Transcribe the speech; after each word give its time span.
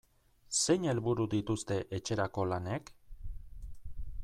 Zein 0.59 0.87
helburu 0.93 1.25
dituzte 1.33 1.77
etxerako 1.99 2.47
lanek? 2.53 2.93